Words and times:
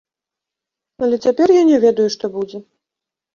Але 1.07 1.19
цяпер 1.27 1.47
я 1.57 1.63
не 1.69 1.77
ведаю, 1.85 2.07
што 2.15 2.25
будзе. 2.39 2.57